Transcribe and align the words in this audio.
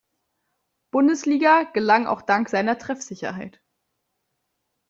Bundesliga 0.91 1.61
gelang 1.63 2.07
auch 2.07 2.23
dank 2.23 2.49
seiner 2.49 2.79
Treffsicherheit. 2.79 3.61